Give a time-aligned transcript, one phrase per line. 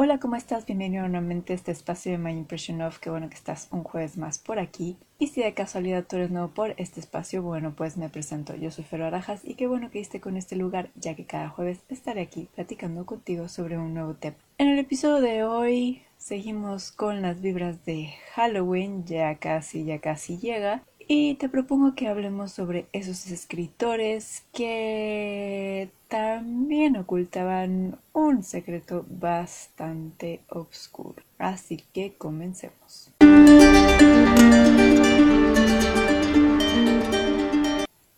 [0.00, 0.64] Hola, ¿cómo estás?
[0.64, 3.00] Bienvenido nuevamente a este espacio de My Impression of.
[3.00, 4.96] Qué bueno que estás un jueves más por aquí.
[5.18, 8.54] Y si de casualidad tú eres nuevo por este espacio, bueno, pues me presento.
[8.54, 11.48] Yo soy Fero Arajas y qué bueno que esté con este lugar, ya que cada
[11.48, 14.36] jueves estaré aquí platicando contigo sobre un nuevo tema.
[14.58, 20.38] En el episodio de hoy seguimos con las vibras de Halloween, ya casi, ya casi
[20.38, 20.84] llega.
[21.10, 31.22] Y te propongo que hablemos sobre esos escritores que también ocultaban un secreto bastante oscuro.
[31.38, 33.10] Así que comencemos.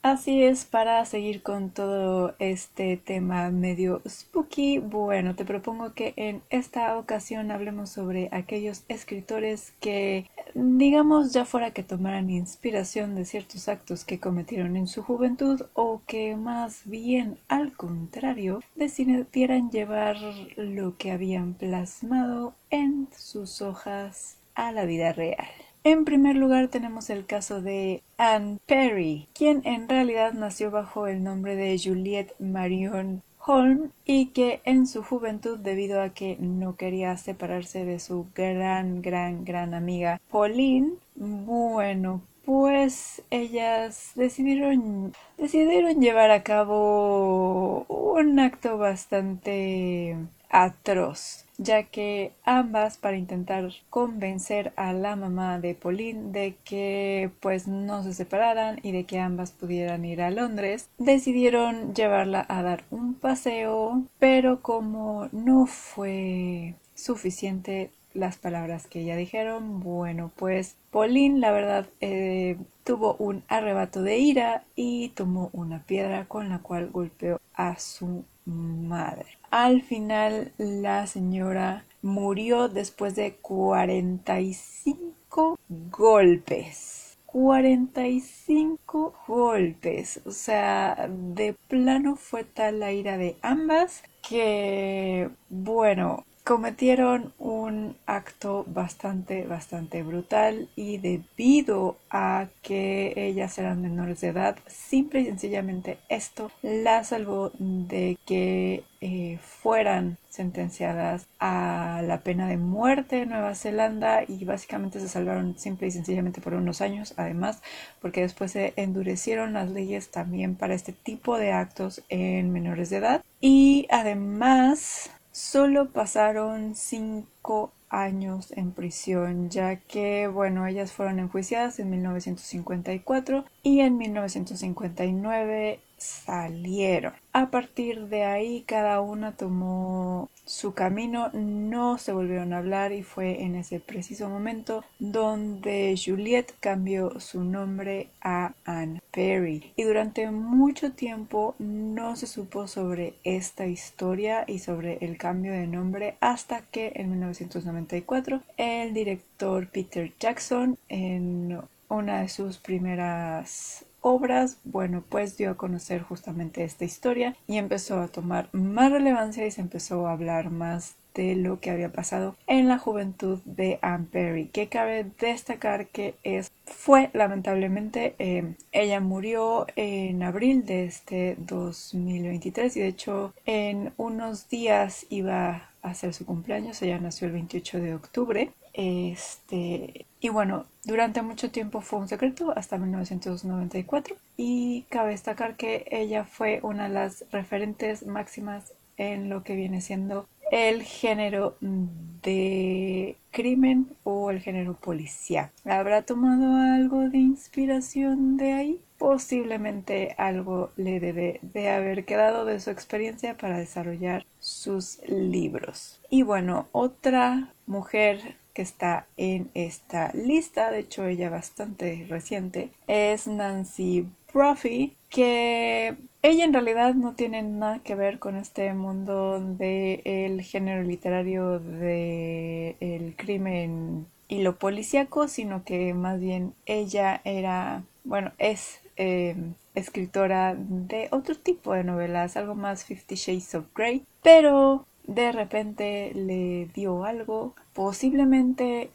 [0.02, 6.42] Así es, para seguir con todo este tema medio spooky, bueno, te propongo que en
[6.48, 13.68] esta ocasión hablemos sobre aquellos escritores que, digamos, ya fuera que tomaran inspiración de ciertos
[13.68, 20.16] actos que cometieron en su juventud o que más bien al contrario decidieran llevar
[20.56, 25.46] lo que habían plasmado en sus hojas a la vida real.
[25.82, 31.24] En primer lugar tenemos el caso de Anne Perry, quien en realidad nació bajo el
[31.24, 37.16] nombre de Juliette Marion Holm y que en su juventud debido a que no quería
[37.16, 46.42] separarse de su gran gran gran amiga Pauline, bueno, pues ellas decidieron decidieron llevar a
[46.42, 50.16] cabo un acto bastante
[50.50, 57.68] atroz ya que ambas para intentar convencer a la mamá de Pauline de que pues
[57.68, 62.84] no se separaran y de que ambas pudieran ir a Londres, decidieron llevarla a dar
[62.90, 71.40] un paseo, pero como no fue suficiente las palabras que ella dijeron, bueno pues Pauline
[71.40, 76.88] la verdad eh, tuvo un arrebato de ira y tomó una piedra con la cual
[76.90, 79.38] golpeó a su madre.
[79.50, 87.16] Al final la señora murió después de 45 golpes.
[87.26, 90.20] 45 golpes.
[90.24, 98.64] O sea, de plano fue tal la ira de ambas que, bueno, cometieron un acto
[98.66, 105.98] bastante, bastante brutal y debido a que ellas eran menores de edad, simple y sencillamente
[106.08, 113.54] esto la salvó de que eh, fueran sentenciadas a la pena de muerte en Nueva
[113.54, 117.62] Zelanda y básicamente se salvaron simple y sencillamente por unos años, además,
[118.00, 122.98] porque después se endurecieron las leyes también para este tipo de actos en menores de
[122.98, 123.24] edad.
[123.40, 131.90] Y además Solo pasaron cinco años en prisión, ya que, bueno, ellas fueron enjuiciadas en
[131.90, 137.12] 1954 y en 1959 salieron.
[137.32, 143.04] A partir de ahí cada una tomó su camino, no se volvieron a hablar y
[143.04, 149.72] fue en ese preciso momento donde Juliet cambió su nombre a Anne Perry.
[149.76, 155.66] Y durante mucho tiempo no se supo sobre esta historia y sobre el cambio de
[155.66, 164.58] nombre hasta que en 1994 el director Peter Jackson en una de sus primeras obras,
[164.64, 169.50] bueno, pues dio a conocer justamente esta historia y empezó a tomar más relevancia y
[169.50, 174.06] se empezó a hablar más de lo que había pasado en la juventud de Anne
[174.10, 181.36] Perry, que cabe destacar que es, fue lamentablemente, eh, ella murió en abril de este
[181.38, 187.32] 2023 y de hecho en unos días iba a ser su cumpleaños, ella nació el
[187.34, 194.82] 28 de octubre este, y bueno, durante mucho tiempo fue un secreto hasta 1994 y
[194.88, 200.28] cabe destacar que ella fue una de las referentes máximas en lo que viene siendo
[200.52, 205.50] el género de crimen o el género policial.
[205.64, 208.80] ¿Habrá tomado algo de inspiración de ahí?
[209.00, 216.02] Posiblemente algo le debe de haber quedado de su experiencia para desarrollar sus libros.
[216.10, 223.26] Y bueno, otra mujer que está en esta lista, de hecho ella bastante reciente, es
[223.26, 230.42] Nancy Brophy, que ella en realidad no tiene nada que ver con este mundo del
[230.42, 238.32] género literario del el crimen y lo policíaco, sino que más bien ella era, bueno,
[238.36, 239.34] es eh,
[239.74, 246.12] escritora de otro tipo de novelas, algo más Fifty Shades of Grey, pero de repente
[246.14, 248.90] le dio algo, posiblemente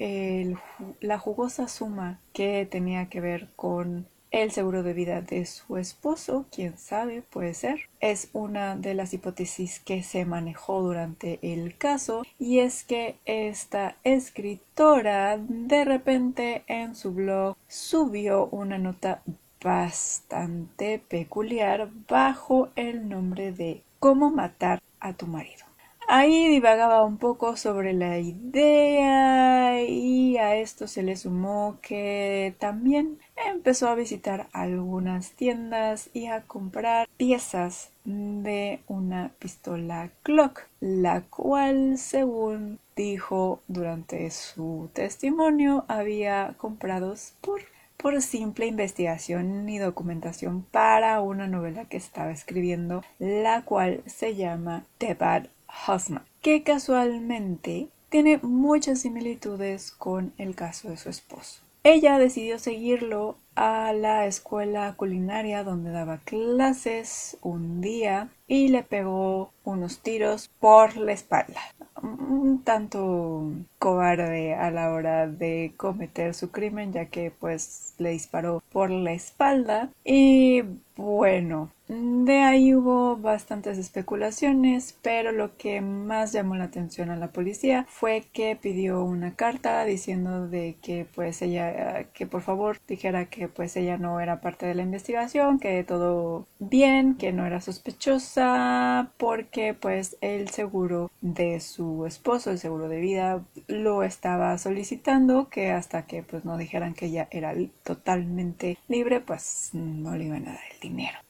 [1.02, 6.46] la jugosa suma que tenía que ver con el seguro de vida de su esposo,
[6.52, 7.80] quién sabe, puede ser.
[8.00, 13.96] Es una de las hipótesis que se manejó durante el caso y es que esta
[14.04, 19.22] escritora de repente en su blog subió una nota
[19.64, 25.66] bastante peculiar bajo el nombre de Cómo matar a tu marido.
[26.08, 33.18] Ahí divagaba un poco sobre la idea y a esto se le sumó que también
[33.36, 41.98] empezó a visitar algunas tiendas y a comprar piezas de una pistola Glock, la cual
[41.98, 47.62] según dijo durante su testimonio había comprado por
[48.06, 54.86] por simple investigación y documentación para una novela que estaba escribiendo, la cual se llama
[55.00, 55.48] The Bad
[55.88, 61.64] Husband, que casualmente tiene muchas similitudes con el caso de su esposo.
[61.82, 69.52] Ella decidió seguirlo a la escuela culinaria donde daba clases un día y le pegó
[69.64, 71.62] unos tiros por la espalda.
[72.06, 78.62] Un tanto cobarde a la hora de cometer su crimen ya que pues le disparó
[78.72, 79.90] por la espalda.
[80.04, 80.62] Y
[80.96, 87.28] bueno de ahí hubo bastantes especulaciones, pero lo que más llamó la atención a la
[87.28, 93.26] policía fue que pidió una carta diciendo de que pues ella que por favor dijera
[93.26, 97.62] que pues ella no era parte de la investigación, que todo bien, que no era
[97.62, 105.50] sospechosa, porque pues el seguro de su esposo, el seguro de vida, lo estaba solicitando,
[105.50, 107.54] que hasta que pues no dijeran que ella era
[107.84, 110.85] totalmente libre, pues no le iban a dar el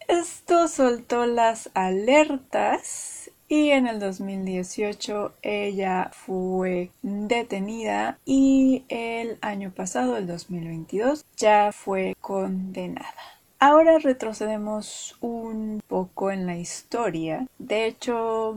[0.08, 10.18] Esto soltó las alertas y en el 2018 ella fue detenida y el año pasado,
[10.18, 13.14] el 2022, ya fue condenada.
[13.60, 17.48] Ahora retrocedemos un poco en la historia.
[17.58, 18.56] De hecho,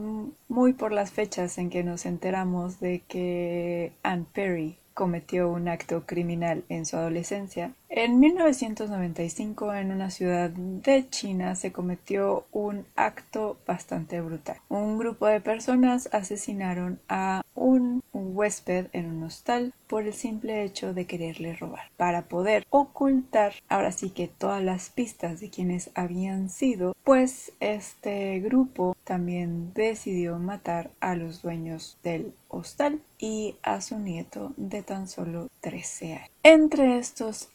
[0.49, 6.05] muy por las fechas en que nos enteramos de que Anne Perry cometió un acto
[6.07, 7.73] criminal en su adolescencia.
[7.91, 14.59] En 1995, en una ciudad de China, se cometió un acto bastante brutal.
[14.69, 20.93] Un grupo de personas asesinaron a un huésped en un hostal por el simple hecho
[20.93, 21.91] de quererle robar.
[21.97, 28.39] Para poder ocultar ahora sí que todas las pistas de quienes habían sido, pues este
[28.41, 35.09] grupo también decidió matar a los dueños del hostal y a su nieto de tan
[35.09, 36.31] solo 13 años.
[36.43, 37.49] Entre estos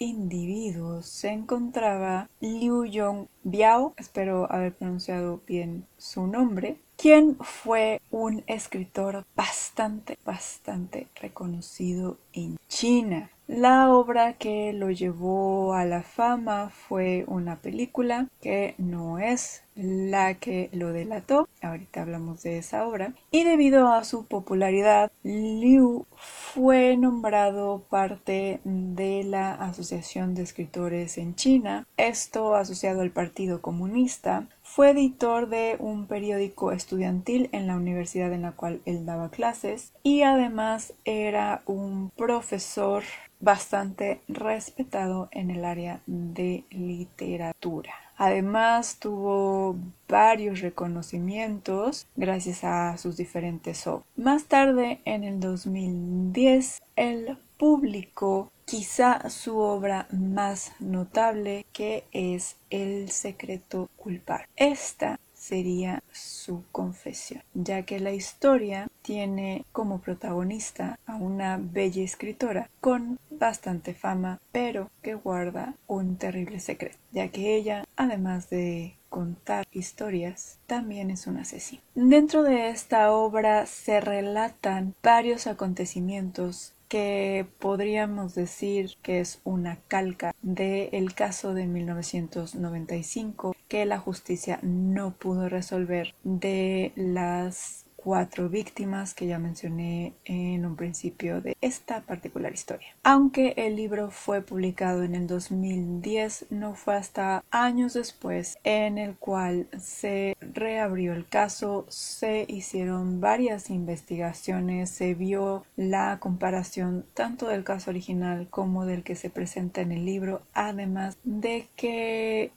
[1.02, 9.26] se encontraba Liu Yong Biao, espero haber pronunciado bien su nombre, quien fue un escritor
[9.36, 13.30] bastante, bastante reconocido en China.
[13.46, 20.36] La obra que lo llevó a la fama fue una película que no es la
[20.36, 21.50] que lo delató.
[21.62, 23.14] Ahorita hablamos de esa obra.
[23.32, 31.36] Y debido a su popularidad, Liu fue nombrado parte de la Asociación de Escritores en
[31.36, 34.48] China, esto asociado al Partido Comunista.
[34.76, 39.94] Fue editor de un periódico estudiantil en la universidad en la cual él daba clases
[40.02, 43.04] y además era un profesor
[43.40, 47.94] bastante respetado en el área de literatura.
[48.18, 49.76] Además tuvo
[50.10, 54.08] varios reconocimientos gracias a sus diferentes obras.
[54.16, 63.10] Más tarde, en el 2010, él publicó quizá su obra más notable que es El
[63.10, 64.48] secreto culpable.
[64.56, 72.70] Esta sería su confesión, ya que la historia tiene como protagonista a una bella escritora
[72.80, 79.68] con bastante fama, pero que guarda un terrible secreto, ya que ella, además de contar
[79.72, 81.82] historias, también es un asesino.
[81.94, 90.36] Dentro de esta obra se relatan varios acontecimientos que podríamos decir que es una calca
[90.44, 99.28] del caso de 1995 que la justicia no pudo resolver de las cuatro víctimas que
[99.28, 102.88] ya mencioné en un principio de esta particular historia.
[103.04, 109.16] Aunque el libro fue publicado en el 2010, no fue hasta años después en el
[109.16, 117.64] cual se reabrió el caso, se hicieron varias investigaciones, se vio la comparación tanto del
[117.64, 122.52] caso original como del que se presenta en el libro, además de que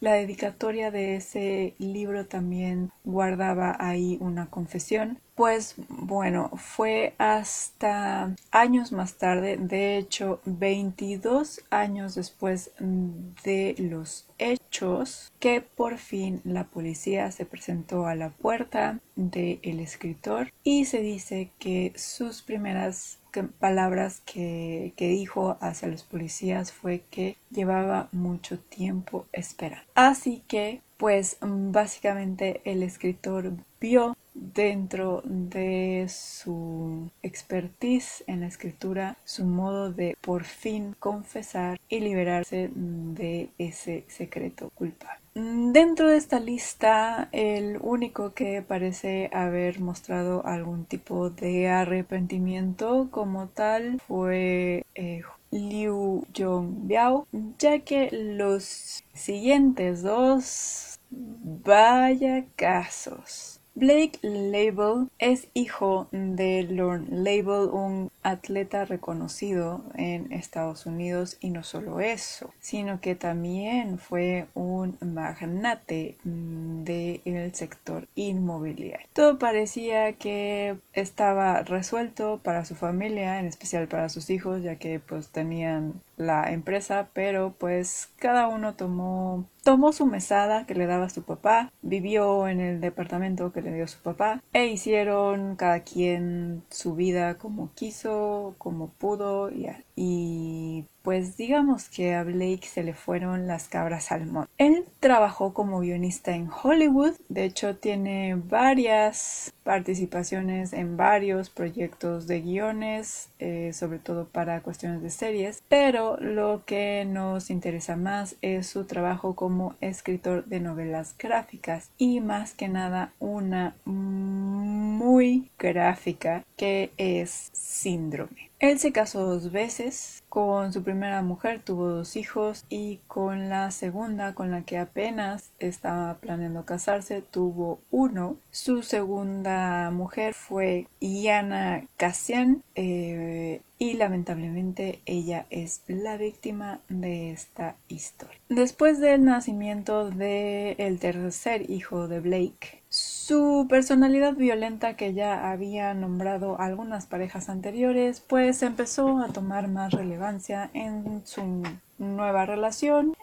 [0.00, 8.90] la dedicatoria de ese libro también guardaba ahí una confesión, pues bueno, fue hasta años
[8.90, 17.30] más tarde, de hecho 22 años después de los hechos, que por fin la policía
[17.32, 23.18] se presentó a la puerta del escritor y se dice que sus primeras
[23.58, 29.84] palabras que, que, dijo hacia los policías fue que llevaba mucho tiempo esperando.
[29.94, 39.44] Así que, pues básicamente el escritor vio dentro de su expertise en la escritura su
[39.44, 45.20] modo de por fin confesar y liberarse de ese secreto culpable.
[45.34, 53.48] Dentro de esta lista, el único que parece haber mostrado algún tipo de arrepentimiento como
[53.48, 57.26] tal fue eh, Liu Yongbiao,
[57.58, 68.10] ya que los siguientes dos, vaya casos Blake Label es hijo de Lorne Label, un
[68.22, 76.16] atleta reconocido en Estados Unidos y no solo eso, sino que también fue un magnate
[76.24, 79.06] mm, del sector inmobiliario.
[79.12, 85.00] Todo parecía que estaba resuelto para su familia, en especial para sus hijos, ya que
[85.00, 91.08] pues tenían la empresa, pero pues cada uno tomó tomó su mesada que le daba
[91.08, 96.62] su papá, vivió en el departamento que le dio su papá e hicieron cada quien
[96.70, 102.92] su vida como quiso, como pudo y, y pues digamos que a Blake se le
[102.92, 104.50] fueron las cabras al monte.
[104.58, 112.40] Él trabajó como guionista en Hollywood, de hecho tiene varias participaciones en varios proyectos de
[112.40, 118.66] guiones, eh, sobre todo para cuestiones de series, pero lo que nos interesa más es
[118.66, 126.90] su trabajo como escritor de novelas gráficas y más que nada una muy gráfica que
[126.96, 128.50] es Síndrome.
[128.58, 133.70] Él se casó dos veces, con su primera mujer tuvo dos hijos y con la
[133.70, 138.36] segunda, con la que apenas estaba planeando casarse, tuvo uno.
[138.50, 147.76] Su segunda mujer fue Iana Cassian eh, y lamentablemente ella es la víctima de esta
[147.88, 148.38] historia.
[148.48, 156.60] Después del nacimiento del tercer hijo de Blake, su personalidad violenta que ya había nombrado
[156.60, 161.62] algunas parejas anteriores, pues empezó a tomar más relevancia en su
[161.98, 163.14] nueva relación.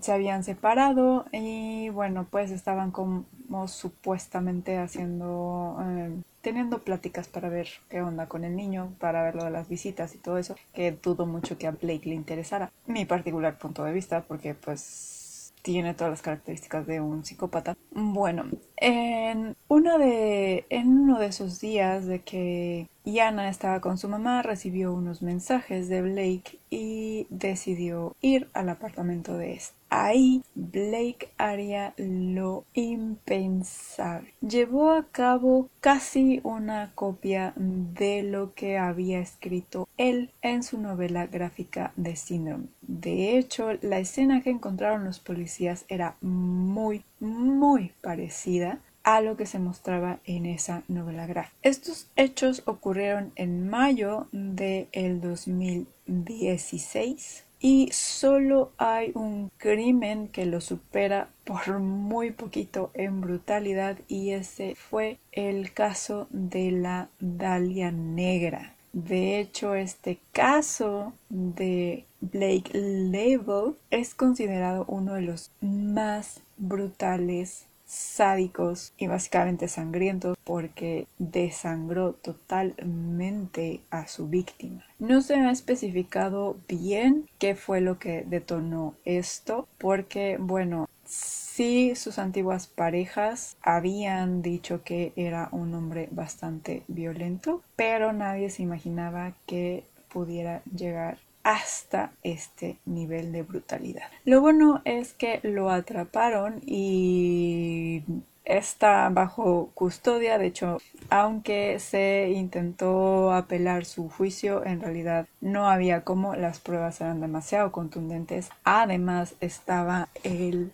[0.00, 3.24] se habían separado y bueno, pues estaban como
[3.66, 5.78] supuestamente haciendo...
[5.82, 9.68] Eh, teniendo pláticas para ver qué onda con el niño, para ver lo de las
[9.68, 12.70] visitas y todo eso, que dudo mucho que a Blake le interesara.
[12.86, 17.76] Mi particular punto de vista, porque pues tiene todas las características de un psicópata.
[17.90, 18.44] Bueno,
[18.76, 24.42] en uno de, en uno de esos días de que Yana estaba con su mamá,
[24.42, 29.76] recibió unos mensajes de Blake y decidió ir al apartamento de este.
[29.88, 34.34] Ahí Blake haría lo impensable.
[34.40, 41.28] Llevó a cabo casi una copia de lo que había escrito él en su novela
[41.28, 42.66] gráfica de Síndrome.
[42.82, 49.46] De hecho, la escena que encontraron los policías era muy, muy parecida a lo que
[49.46, 51.54] se mostraba en esa novela gráfica.
[51.62, 60.60] Estos hechos ocurrieron en mayo del de 2016 y solo hay un crimen que lo
[60.60, 68.74] supera por muy poquito en brutalidad y ese fue el caso de la Dalia Negra.
[68.92, 78.92] De hecho, este caso de Blake Label es considerado uno de los más brutales sádicos
[78.98, 84.84] y básicamente sangrientos porque desangró totalmente a su víctima.
[84.98, 92.18] No se ha especificado bien qué fue lo que detonó esto porque, bueno, sí sus
[92.18, 99.84] antiguas parejas habían dicho que era un hombre bastante violento, pero nadie se imaginaba que
[100.08, 104.08] pudiera llegar hasta este nivel de brutalidad.
[104.24, 108.02] Lo bueno es que lo atraparon y
[108.44, 110.38] está bajo custodia.
[110.38, 117.00] De hecho, aunque se intentó apelar su juicio, en realidad no había como las pruebas
[117.00, 118.50] eran demasiado contundentes.
[118.64, 120.72] Además, estaba el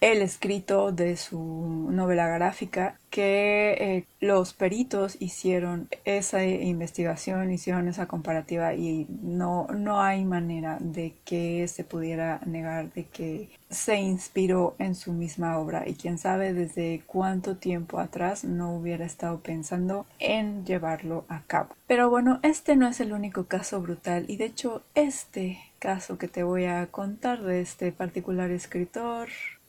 [0.00, 8.06] el escrito de su novela gráfica que eh, los peritos hicieron esa investigación, hicieron esa
[8.06, 14.76] comparativa y no, no hay manera de que se pudiera negar de que se inspiró
[14.78, 20.06] en su misma obra y quién sabe desde cuánto tiempo atrás no hubiera estado pensando
[20.18, 21.70] en llevarlo a cabo.
[21.86, 26.28] Pero bueno, este no es el único caso brutal y de hecho este caso que
[26.28, 29.28] te voy a contar de este particular escritor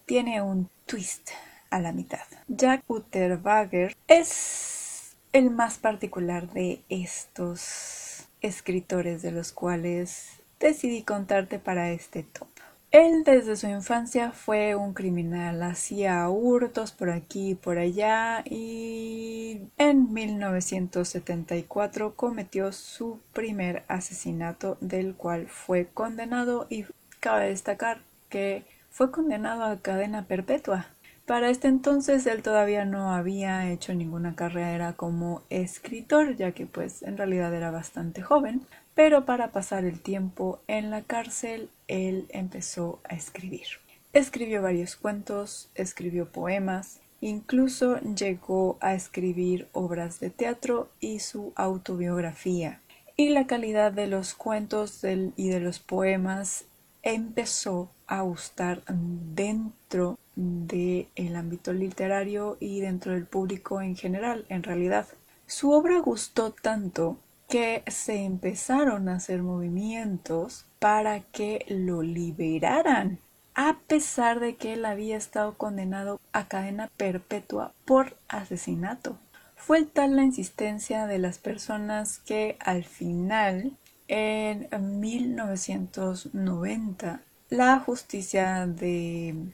[0.10, 1.30] tiene un twist
[1.70, 2.26] a la mitad.
[2.48, 11.92] Jack Utterwager es el más particular de estos escritores de los cuales decidí contarte para
[11.92, 12.48] este top.
[12.90, 19.62] Él desde su infancia fue un criminal, hacía hurtos por aquí y por allá y
[19.78, 26.86] en 1974 cometió su primer asesinato del cual fue condenado y
[27.20, 30.88] cabe destacar que fue condenado a cadena perpetua.
[31.26, 37.04] Para este entonces él todavía no había hecho ninguna carrera como escritor, ya que pues
[37.04, 38.66] en realidad era bastante joven,
[38.96, 43.68] pero para pasar el tiempo en la cárcel él empezó a escribir.
[44.12, 52.82] Escribió varios cuentos, escribió poemas, incluso llegó a escribir obras de teatro y su autobiografía.
[53.16, 56.66] Y la calidad de los cuentos y de los poemas
[57.04, 65.08] empezó a gustar dentro del ámbito literario y dentro del público en general, en realidad.
[65.46, 73.20] Su obra gustó tanto que se empezaron a hacer movimientos para que lo liberaran,
[73.56, 79.18] a pesar de que él había estado condenado a cadena perpetua por asesinato.
[79.56, 83.76] Fue tal la insistencia de las personas que al final
[84.10, 84.68] en
[85.00, 89.54] 1990, la justicia de,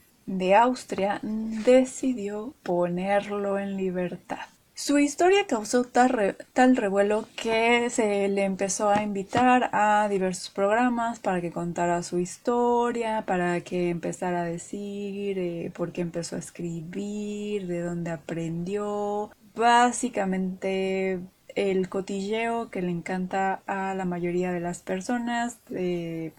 [0.58, 4.40] Austria decidió ponerlo en libertad.
[4.74, 11.40] Su historia causó tal, revuelo que se le empezó a invitar a diversos programas para
[11.40, 17.68] que contara su historia, para que empezara a decir eh, por qué empezó a escribir,
[17.68, 19.32] de dónde aprendió.
[19.56, 21.22] Básicamente
[21.56, 26.34] el cotilleo que le encanta a la mayoría de las personas de,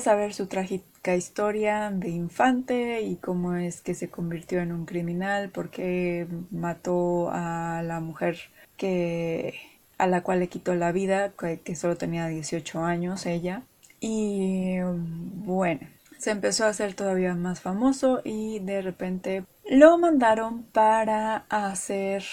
[0.00, 5.50] saber su trágica historia de infante y cómo es que se convirtió en un criminal,
[5.50, 8.38] porque mató a la mujer
[8.76, 9.54] que
[9.98, 13.62] a la cual le quitó la vida, que, que solo tenía 18 años ella.
[14.00, 15.80] Y bueno,
[16.18, 22.24] se empezó a hacer todavía más famoso y de repente lo mandaron para hacer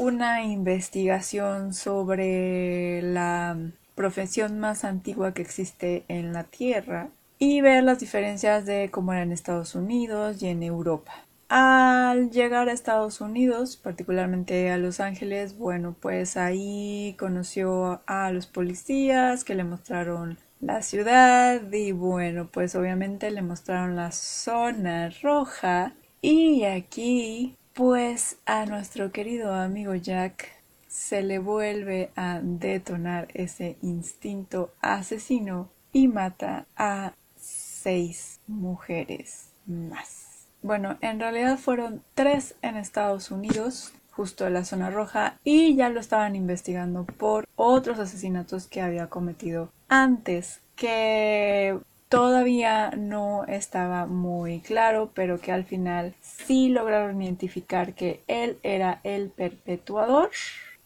[0.00, 3.54] una investigación sobre la
[3.94, 9.24] profesión más antigua que existe en la Tierra y ver las diferencias de cómo era
[9.24, 11.12] en Estados Unidos y en Europa.
[11.50, 18.46] Al llegar a Estados Unidos, particularmente a Los Ángeles, bueno, pues ahí conoció a los
[18.46, 25.92] policías que le mostraron la ciudad y bueno, pues obviamente le mostraron la zona roja
[26.22, 30.48] y aquí pues a nuestro querido amigo Jack
[30.88, 40.46] se le vuelve a detonar ese instinto asesino y mata a seis mujeres más.
[40.62, 45.88] Bueno, en realidad fueron tres en Estados Unidos, justo en la zona roja, y ya
[45.88, 51.78] lo estaban investigando por otros asesinatos que había cometido antes, que
[52.10, 59.00] todavía no estaba muy claro, pero que al final sí lograron identificar que él era
[59.04, 60.30] el perpetuador,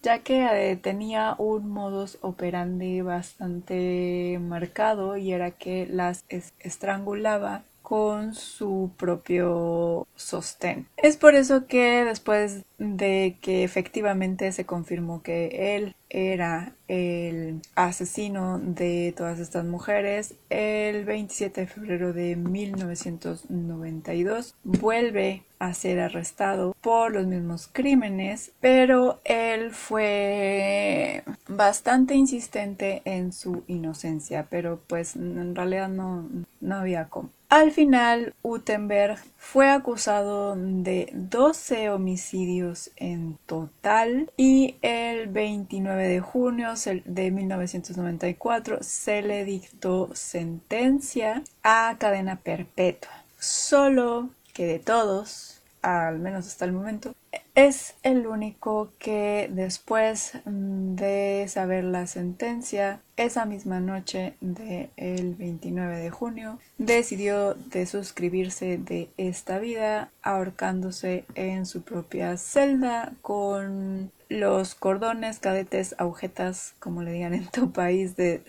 [0.03, 8.33] ya que eh, tenía un modus operandi bastante marcado y era que las estrangulaba con
[8.33, 10.87] su propio sostén.
[10.97, 18.59] Es por eso que después de que efectivamente se confirmó que él era el asesino
[18.59, 27.11] de todas estas mujeres, el 27 de febrero de 1992 vuelve a ser arrestado por
[27.11, 35.89] los mismos crímenes, pero él fue bastante insistente en su inocencia, pero pues en realidad
[35.89, 36.29] no,
[36.61, 37.29] no había cómo.
[37.49, 46.73] Al final, Utenberg fue acusado de 12 homicidios en total y el 29 de junio
[47.05, 53.11] de 1994 se le dictó sentencia a cadena perpetua.
[53.39, 55.54] Solo que de todos
[55.85, 57.13] al menos hasta el momento,
[57.53, 65.97] es el único que después mm, de saber la sentencia, esa misma noche del 29
[65.97, 74.73] de junio, decidió de suscribirse de esta vida ahorcándose en su propia celda con los
[74.73, 78.41] cordones, cadetes, agujetas, como le digan en tu país, de,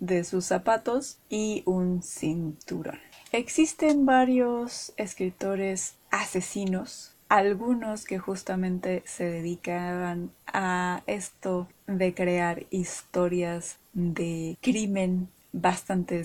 [0.00, 3.11] de sus zapatos y un cinturón.
[3.32, 14.58] Existen varios escritores asesinos algunos que justamente se dedicaban a esto de crear historias de
[14.60, 16.20] crimen bastante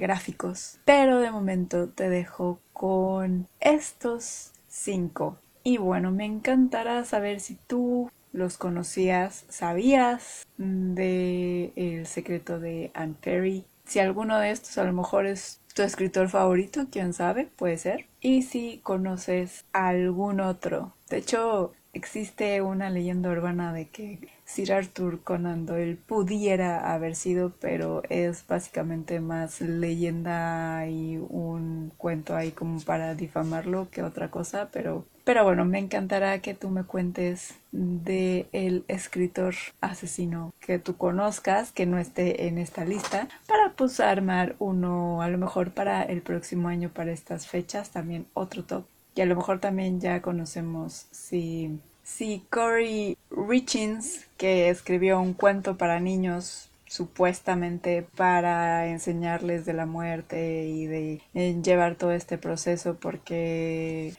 [0.00, 0.80] gráficos.
[0.84, 5.38] Pero de momento te dejo con estos cinco.
[5.62, 13.14] Y bueno, me encantará saber si tú los conocías, sabías de El secreto de Anne
[13.20, 13.64] Perry.
[13.84, 18.06] Si alguno de estos a lo mejor es tu escritor favorito, quién sabe, puede ser.
[18.20, 20.92] Y si conoces algún otro.
[21.08, 27.52] De hecho, existe una leyenda urbana de que Sir Arthur Conan Doyle pudiera haber sido,
[27.60, 34.68] pero es básicamente más leyenda y un cuento ahí como para difamarlo que otra cosa,
[34.72, 40.96] pero pero bueno, me encantará que tú me cuentes de el escritor asesino que tú
[40.96, 46.02] conozcas, que no esté en esta lista, para pues armar uno a lo mejor para
[46.02, 48.84] el próximo año, para estas fechas, también otro top.
[49.14, 55.76] Y a lo mejor también ya conocemos si, si Corey Richins, que escribió un cuento
[55.76, 61.22] para niños supuestamente para enseñarles de la muerte y de
[61.62, 64.14] llevar todo este proceso porque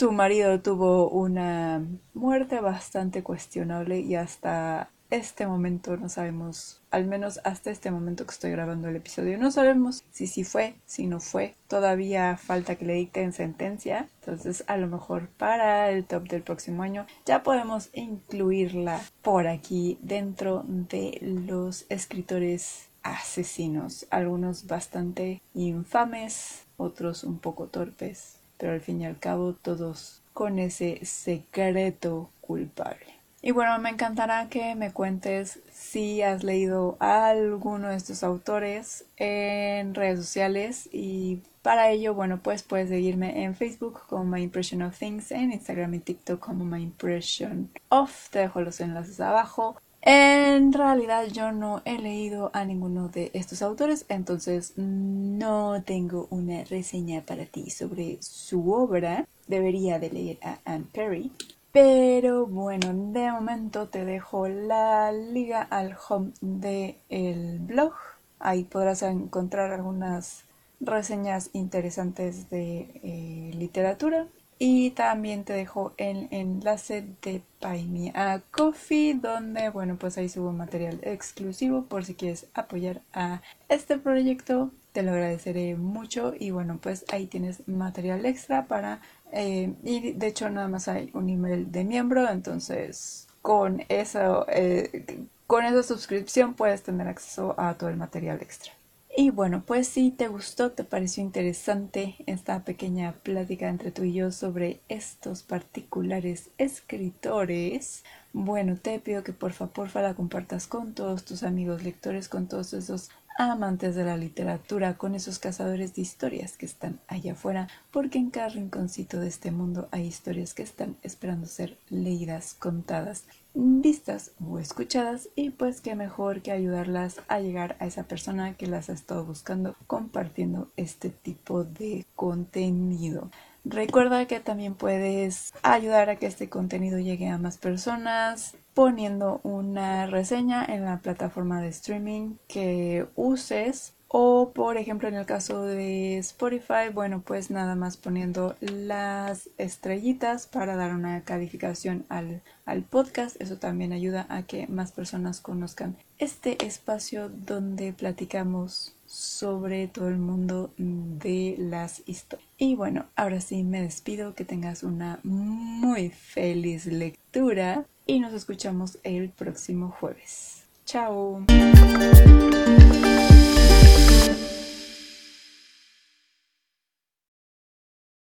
[0.00, 1.84] su marido tuvo una
[2.14, 8.32] muerte bastante cuestionable y hasta este momento no sabemos, al menos hasta este momento que
[8.32, 11.54] estoy grabando el episodio, no sabemos si sí fue, si no fue.
[11.68, 14.08] Todavía falta que le dicten sentencia.
[14.20, 19.98] Entonces, a lo mejor para el top del próximo año ya podemos incluirla por aquí
[20.00, 24.06] dentro de los escritores asesinos.
[24.08, 30.58] Algunos bastante infames, otros un poco torpes pero al fin y al cabo todos con
[30.58, 33.06] ese secreto culpable.
[33.42, 39.06] Y bueno, me encantará que me cuentes si has leído a alguno de estos autores
[39.16, 44.82] en redes sociales y para ello, bueno, pues puedes seguirme en Facebook como My Impression
[44.82, 48.28] of Things, en Instagram y TikTok como My Impression of.
[48.28, 49.76] Te dejo los enlaces abajo.
[50.02, 56.64] En realidad yo no he leído a ninguno de estos autores, entonces no tengo una
[56.64, 59.26] reseña para ti sobre su obra.
[59.46, 61.30] Debería de leer a Anne Perry.
[61.72, 67.92] Pero bueno, de momento te dejo la liga al home del el blog.
[68.38, 70.44] Ahí podrás encontrar algunas
[70.80, 74.26] reseñas interesantes de eh, literatura
[74.62, 80.52] y también te dejo el enlace de Buy a Coffee, donde, bueno, pues ahí subo
[80.52, 84.70] material exclusivo por si quieres apoyar a este proyecto.
[84.92, 89.00] Te lo agradeceré mucho y bueno, pues ahí tienes material extra para...
[89.32, 95.24] Eh, y de hecho nada más hay un email de miembro, entonces con eso, eh,
[95.46, 98.74] con esa suscripción puedes tener acceso a todo el material extra.
[99.20, 104.14] Y bueno, pues si te gustó, te pareció interesante esta pequeña plática entre tú y
[104.14, 108.02] yo sobre estos particulares escritores,
[108.32, 112.72] bueno, te pido que por favor la compartas con todos tus amigos lectores, con todos
[112.72, 118.16] esos amantes de la literatura, con esos cazadores de historias que están allá afuera, porque
[118.16, 124.32] en cada rinconcito de este mundo hay historias que están esperando ser leídas, contadas vistas
[124.44, 128.90] o escuchadas y pues qué mejor que ayudarlas a llegar a esa persona que las
[128.90, 133.30] ha estado buscando compartiendo este tipo de contenido.
[133.64, 140.06] Recuerda que también puedes ayudar a que este contenido llegue a más personas poniendo una
[140.06, 146.18] reseña en la plataforma de streaming que uses o por ejemplo en el caso de
[146.18, 153.40] Spotify, bueno pues nada más poniendo las estrellitas para dar una calificación al, al, podcast.
[153.40, 160.18] Eso también ayuda a que más personas conozcan este espacio donde platicamos sobre todo el
[160.18, 162.48] mundo de las historias.
[162.58, 168.98] Y bueno, ahora sí me despido, que tengas una muy feliz lectura y nos escuchamos
[169.04, 170.64] el próximo jueves.
[170.84, 171.44] Chao.